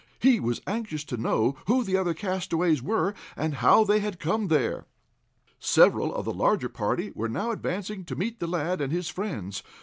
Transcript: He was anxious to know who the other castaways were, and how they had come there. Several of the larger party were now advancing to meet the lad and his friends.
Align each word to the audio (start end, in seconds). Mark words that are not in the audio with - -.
He 0.17 0.39
was 0.39 0.61
anxious 0.65 1.03
to 1.03 1.15
know 1.17 1.55
who 1.67 1.83
the 1.83 1.95
other 1.95 2.15
castaways 2.15 2.81
were, 2.81 3.13
and 3.35 3.53
how 3.61 3.83
they 3.83 3.99
had 3.99 4.19
come 4.19 4.47
there. 4.47 4.87
Several 5.59 6.11
of 6.15 6.25
the 6.25 6.33
larger 6.33 6.69
party 6.69 7.11
were 7.13 7.29
now 7.29 7.51
advancing 7.51 8.03
to 8.05 8.15
meet 8.15 8.39
the 8.39 8.47
lad 8.47 8.81
and 8.81 8.91
his 8.91 9.09
friends. 9.09 9.61